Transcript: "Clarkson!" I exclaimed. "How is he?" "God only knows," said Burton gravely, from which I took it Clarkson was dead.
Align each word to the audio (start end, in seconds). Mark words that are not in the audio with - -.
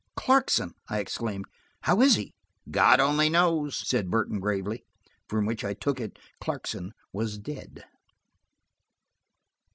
"Clarkson!" 0.15 0.73
I 0.89 0.97
exclaimed. 0.97 1.45
"How 1.81 2.01
is 2.01 2.15
he?" 2.15 2.33
"God 2.71 2.99
only 2.99 3.29
knows," 3.29 3.87
said 3.87 4.09
Burton 4.09 4.39
gravely, 4.39 4.83
from 5.29 5.45
which 5.45 5.63
I 5.63 5.75
took 5.75 6.01
it 6.01 6.17
Clarkson 6.39 6.95
was 7.13 7.37
dead. 7.37 7.83